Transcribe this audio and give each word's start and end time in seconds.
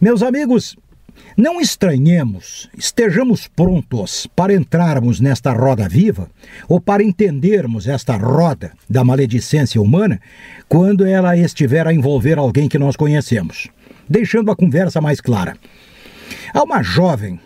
Meus 0.00 0.22
amigos, 0.22 0.76
não 1.36 1.60
estranhemos, 1.60 2.70
estejamos 2.78 3.48
prontos 3.48 4.28
para 4.28 4.54
entrarmos 4.54 5.18
nesta 5.18 5.52
roda 5.52 5.88
viva 5.88 6.30
ou 6.68 6.80
para 6.80 7.02
entendermos 7.02 7.88
esta 7.88 8.16
roda 8.16 8.72
da 8.88 9.02
maledicência 9.02 9.82
humana 9.82 10.20
quando 10.68 11.04
ela 11.04 11.36
estiver 11.36 11.84
a 11.84 11.92
envolver 11.92 12.38
alguém 12.38 12.68
que 12.68 12.78
nós 12.78 12.94
conhecemos, 12.94 13.66
deixando 14.08 14.52
a 14.52 14.56
conversa 14.56 15.00
mais 15.00 15.20
clara. 15.20 15.56
Há 16.54 16.62
uma 16.62 16.80
jovem 16.80 17.40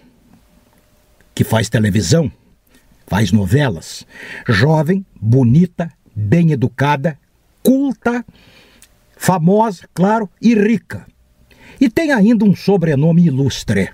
que 1.34 1.45
faz 1.45 1.71
televisão, 1.71 2.30
faz 3.07 3.32
novelas, 3.32 4.07
jovem, 4.46 5.07
bonita, 5.19 5.91
bem 6.14 6.53
educada, 6.53 7.19
culta, 7.62 8.23
famosa, 9.16 9.89
claro, 9.95 10.29
e 10.39 10.55
rica 10.55 11.11
e 11.80 11.89
tem 11.89 12.12
ainda 12.12 12.45
um 12.45 12.54
sobrenome 12.54 13.27
ilustre. 13.27 13.91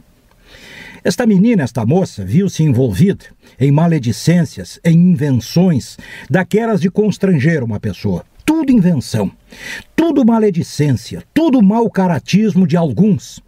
Esta 1.05 1.27
menina, 1.27 1.63
esta 1.63 1.87
moça, 1.87 2.25
viu-se 2.25 2.63
envolvida 2.63 3.25
em 3.59 3.71
maledicências, 3.71 4.81
em 4.85 4.95
invenções, 4.95 5.97
daquelas 6.29 6.81
de 6.81 6.91
constranger 6.91 7.63
uma 7.63 7.81
pessoa. 7.81 8.25
Tudo 8.45 8.73
invenção, 8.73 9.31
tudo 9.95 10.25
maledicência, 10.25 11.23
tudo 11.33 11.63
mau 11.63 11.89
caratismo 11.91 12.67
de 12.67 12.77
alguns. 12.77 13.41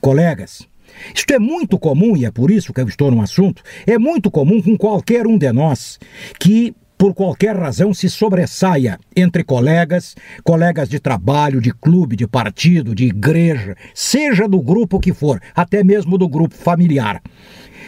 Colegas, 0.00 0.68
isto 1.14 1.32
é 1.32 1.38
muito 1.38 1.78
comum, 1.78 2.16
e 2.16 2.24
é 2.24 2.30
por 2.30 2.50
isso 2.50 2.72
que 2.72 2.80
eu 2.80 2.88
estou 2.88 3.10
no 3.10 3.22
assunto, 3.22 3.62
é 3.86 3.98
muito 3.98 4.30
comum 4.30 4.60
com 4.60 4.76
qualquer 4.76 5.26
um 5.26 5.38
de 5.38 5.52
nós 5.52 5.98
que 6.38 6.74
por 6.98 7.14
qualquer 7.14 7.56
razão 7.56 7.94
se 7.94 8.10
sobressaia 8.10 8.98
entre 9.14 9.44
colegas, 9.44 10.16
colegas 10.42 10.88
de 10.88 10.98
trabalho, 10.98 11.60
de 11.60 11.72
clube, 11.72 12.16
de 12.16 12.26
partido, 12.26 12.92
de 12.92 13.04
igreja, 13.04 13.76
seja 13.94 14.48
do 14.48 14.60
grupo 14.60 14.98
que 14.98 15.14
for, 15.14 15.40
até 15.54 15.84
mesmo 15.84 16.18
do 16.18 16.28
grupo 16.28 16.56
familiar. 16.56 17.22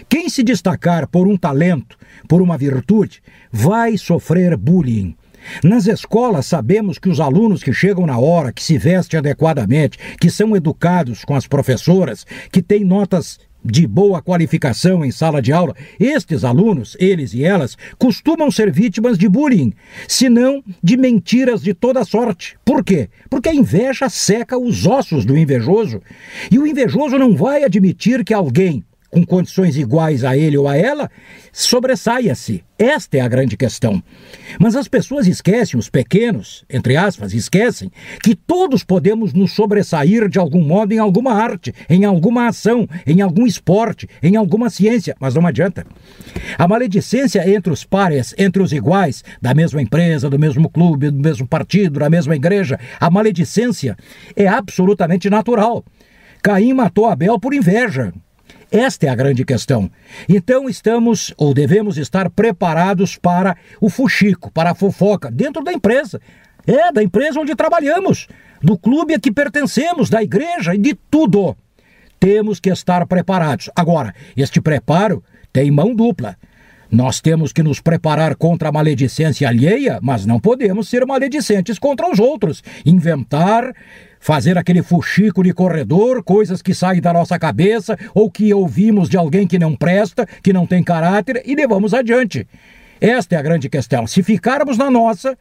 Quem 0.09 0.29
se 0.29 0.45
destacar 0.45 1.09
por 1.09 1.27
um 1.27 1.37
talento, 1.37 1.99
por 2.29 2.41
uma 2.41 2.57
virtude, 2.57 3.21
vai 3.51 3.99
sofrer 3.99 4.57
bullying. 4.57 5.17
Nas 5.63 5.87
escolas, 5.87 6.47
sabemos 6.47 6.99
que 6.99 7.09
os 7.09 7.21
alunos 7.21 7.63
que 7.63 7.73
chegam 7.73 8.07
na 8.07 8.19
hora, 8.19 8.53
que 8.53 8.63
se 8.63 8.79
vestem 8.79 9.19
adequadamente, 9.19 9.99
que 10.21 10.31
são 10.31 10.57
educados 10.57 11.25
com 11.25 11.35
as 11.35 11.47
professoras, 11.47 12.27
que 12.51 12.63
têm 12.63 12.85
notas 12.85 13.39
de 13.65 13.87
boa 13.87 14.23
qualificação 14.23 15.05
em 15.05 15.11
sala 15.11 15.43
de 15.43 15.53
aula, 15.53 15.75
estes 15.99 16.45
alunos, 16.45 16.97
eles 16.99 17.35
e 17.35 17.45
elas, 17.45 17.77
costumam 17.99 18.51
ser 18.51 18.73
vítimas 18.73 19.19
de 19.19 19.29
bullying, 19.29 19.73
se 20.09 20.29
não 20.29 20.63
de 20.83 20.97
mentiras 20.97 21.63
de 21.63 21.75
toda 21.75 22.05
sorte. 22.05 22.57
Por 22.65 22.83
quê? 22.83 23.09
Porque 23.29 23.49
a 23.49 23.55
inveja 23.55 24.09
seca 24.09 24.59
os 24.59 24.87
ossos 24.87 25.25
do 25.25 25.37
invejoso. 25.37 26.01
E 26.51 26.59
o 26.59 26.67
invejoso 26.67 27.19
não 27.19 27.37
vai 27.37 27.65
admitir 27.65 28.25
que 28.25 28.35
alguém 28.35 28.85
com 29.11 29.25
condições 29.27 29.77
iguais 29.77 30.25
a 30.25 30.37
ele 30.37 30.57
ou 30.57 30.69
a 30.69 30.77
ela, 30.77 31.11
sobressaia-se. 31.53 32.65
Esta 32.79 33.19
é 33.19 33.21
a 33.21 33.29
grande 33.29 33.59
questão. 33.59 34.03
Mas 34.59 34.75
as 34.75 34.89
pessoas 34.89 35.27
esquecem, 35.27 35.79
os 35.79 35.91
pequenos, 35.91 36.65
entre 36.71 36.97
aspas, 36.97 37.35
esquecem, 37.35 37.91
que 38.23 38.35
todos 38.35 38.83
podemos 38.83 39.35
nos 39.35 39.53
sobressair 39.53 40.29
de 40.29 40.39
algum 40.39 40.63
modo 40.63 40.93
em 40.93 40.99
alguma 40.99 41.35
arte, 41.35 41.75
em 41.91 42.07
alguma 42.07 42.49
ação, 42.49 42.89
em 43.07 43.21
algum 43.21 43.47
esporte, 43.47 44.09
em 44.23 44.37
alguma 44.37 44.71
ciência, 44.71 45.15
mas 45.21 45.35
não 45.35 45.47
adianta. 45.47 45.85
A 46.57 46.67
maledicência 46.67 47.47
entre 47.51 47.71
os 47.71 47.85
pares, 47.85 48.35
entre 48.39 48.63
os 48.63 48.73
iguais, 48.73 49.23
da 49.43 49.53
mesma 49.53 49.83
empresa, 49.83 50.31
do 50.31 50.39
mesmo 50.39 50.71
clube, 50.71 51.11
do 51.11 51.21
mesmo 51.21 51.47
partido, 51.47 52.01
da 52.01 52.09
mesma 52.09 52.35
igreja, 52.35 52.81
a 52.99 53.11
maledicência 53.11 53.95
é 54.35 54.47
absolutamente 54.47 55.29
natural. 55.29 55.85
Caim 56.43 56.73
matou 56.73 57.07
Abel 57.07 57.39
por 57.39 57.53
inveja. 57.53 58.13
Esta 58.71 59.07
é 59.07 59.09
a 59.09 59.15
grande 59.15 59.45
questão. 59.45 59.91
Então 60.29 60.69
estamos 60.69 61.35
ou 61.37 61.53
devemos 61.53 61.99
estar 61.99 62.31
preparados 62.31 63.17
para 63.17 63.57
o 63.81 63.91
fuxico, 63.91 64.51
para 64.53 64.71
a 64.71 64.75
fofoca, 64.75 65.31
dentro 65.31 65.63
da 65.63 65.73
empresa. 65.73 66.21
É, 66.67 66.93
da 66.93 67.03
empresa 67.03 67.41
onde 67.41 67.55
trabalhamos, 67.57 68.29
do 68.63 68.79
clube 68.79 69.15
a 69.15 69.19
que 69.19 69.33
pertencemos, 69.33 70.09
da 70.09 70.23
igreja 70.23 70.75
e 70.75 70.79
de 70.79 70.95
tudo. 71.11 71.57
Temos 72.21 72.61
que 72.61 72.71
estar 72.71 73.07
preparados. 73.07 73.71
Agora, 73.75 74.15
este 74.37 74.61
preparo 74.61 75.25
tem 75.53 75.71
mão 75.71 75.95
dupla. 75.95 76.37
Nós 76.91 77.21
temos 77.21 77.53
que 77.53 77.63
nos 77.63 77.81
preparar 77.81 78.35
contra 78.35 78.69
a 78.69 78.73
maledicência 78.73 79.49
alheia, 79.49 79.99
mas 80.03 80.27
não 80.27 80.41
podemos 80.41 80.89
ser 80.89 81.07
maledicentes 81.07 81.79
contra 81.79 82.11
os 82.11 82.19
outros. 82.19 82.63
Inventar 82.85 83.73
fazer 84.21 84.59
aquele 84.59 84.83
fuxico 84.83 85.43
de 85.43 85.53
corredor, 85.53 86.23
coisas 86.23 86.61
que 86.61 86.75
saem 86.75 87.01
da 87.01 87.13
nossa 87.13 87.39
cabeça 87.39 87.99
ou 88.15 88.31
que 88.31 88.53
ouvimos 88.53 89.09
de 89.09 89.17
alguém 89.17 89.47
que 89.47 89.59
não 89.59 89.75
presta, 89.75 90.27
que 90.43 90.53
não 90.53 90.67
tem 90.67 90.83
caráter 90.83 91.43
e 91.47 91.55
levamos 91.55 91.95
adiante. 91.95 92.47
Esta 93.01 93.35
é 93.35 93.39
a 93.39 93.43
grande 93.43 93.69
questão. 93.69 94.07
Se 94.07 94.23
ficarmos 94.23 94.77
na 94.77 94.91
nossa 94.91 95.37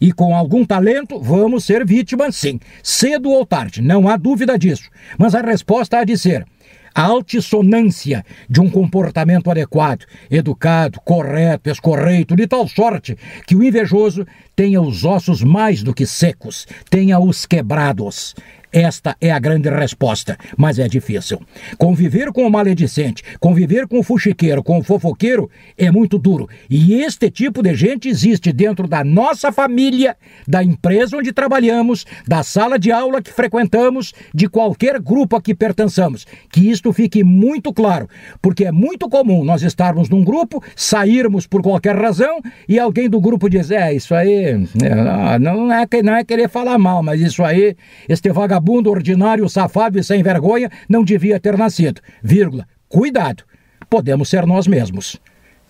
e 0.00 0.12
com 0.12 0.34
algum 0.34 0.64
talento, 0.64 1.20
vamos 1.20 1.64
ser 1.64 1.84
vítimas, 1.84 2.34
sim, 2.34 2.58
cedo 2.82 3.30
ou 3.30 3.44
tarde, 3.44 3.82
não 3.82 4.08
há 4.08 4.16
dúvida 4.16 4.58
disso. 4.58 4.88
Mas 5.18 5.34
a 5.34 5.42
resposta 5.42 5.98
há 5.98 6.04
de 6.04 6.16
ser: 6.16 6.46
a 6.94 7.02
altissonância 7.02 8.24
de 8.48 8.60
um 8.60 8.70
comportamento 8.70 9.50
adequado, 9.50 10.04
educado, 10.30 11.00
correto, 11.00 11.70
escorreito, 11.70 12.36
de 12.36 12.46
tal 12.46 12.66
sorte 12.68 13.16
que 13.46 13.54
o 13.54 13.62
invejoso 13.62 14.26
tenha 14.54 14.80
os 14.80 15.04
ossos 15.04 15.42
mais 15.42 15.82
do 15.82 15.94
que 15.94 16.06
secos, 16.06 16.66
tenha-os 16.90 17.46
quebrados. 17.46 18.34
Esta 18.72 19.14
é 19.20 19.30
a 19.30 19.38
grande 19.38 19.68
resposta, 19.68 20.38
mas 20.56 20.78
é 20.78 20.88
difícil. 20.88 21.38
Conviver 21.76 22.32
com 22.32 22.46
o 22.46 22.50
maledicente, 22.50 23.22
conviver 23.38 23.86
com 23.86 23.98
o 23.98 24.02
fuxiqueiro, 24.02 24.62
com 24.62 24.78
o 24.78 24.82
fofoqueiro, 24.82 25.50
é 25.76 25.90
muito 25.90 26.18
duro. 26.18 26.48
E 26.70 26.94
este 26.94 27.30
tipo 27.30 27.62
de 27.62 27.74
gente 27.74 28.08
existe 28.08 28.50
dentro 28.50 28.88
da 28.88 29.04
nossa 29.04 29.52
família, 29.52 30.16
da 30.48 30.64
empresa 30.64 31.18
onde 31.18 31.34
trabalhamos, 31.34 32.06
da 32.26 32.42
sala 32.42 32.78
de 32.78 32.90
aula 32.90 33.20
que 33.20 33.30
frequentamos, 33.30 34.14
de 34.34 34.48
qualquer 34.48 34.98
grupo 35.02 35.36
a 35.36 35.42
que 35.42 35.54
pertençamos. 35.54 36.26
Que 36.50 36.70
isto 36.70 36.90
fique 36.94 37.22
muito 37.22 37.74
claro, 37.74 38.08
porque 38.40 38.64
é 38.64 38.72
muito 38.72 39.06
comum 39.06 39.44
nós 39.44 39.62
estarmos 39.62 40.08
num 40.08 40.24
grupo, 40.24 40.64
sairmos 40.74 41.46
por 41.46 41.60
qualquer 41.60 41.94
razão 41.94 42.40
e 42.66 42.78
alguém 42.78 43.06
do 43.06 43.20
grupo 43.20 43.50
dizer: 43.50 43.82
É, 43.82 43.92
isso 43.92 44.14
aí, 44.14 44.66
é, 44.82 45.38
não 45.38 45.70
é, 45.70 45.86
não 46.02 46.16
é 46.16 46.24
querer 46.24 46.48
falar 46.48 46.78
mal, 46.78 47.02
mas 47.02 47.20
isso 47.20 47.44
aí, 47.44 47.76
este 48.08 48.32
vagabundo 48.32 48.61
vagabundo 48.62 48.90
ordinário, 48.90 49.48
safado 49.48 49.98
e 49.98 50.04
sem 50.04 50.22
vergonha 50.22 50.70
não 50.88 51.02
devia 51.02 51.40
ter 51.40 51.58
nascido. 51.58 52.00
Vírgula. 52.22 52.66
Cuidado. 52.88 53.42
Podemos 53.90 54.28
ser 54.28 54.46
nós 54.46 54.66
mesmos. 54.66 55.20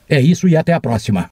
É 0.08 0.20
isso 0.20 0.46
e 0.46 0.56
até 0.56 0.72
a 0.74 0.80
próxima. 0.80 1.28